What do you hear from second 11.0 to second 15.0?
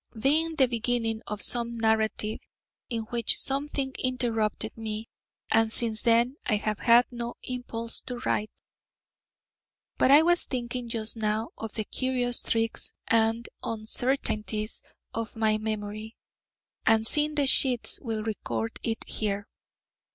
now of the curious tricks and uncertainties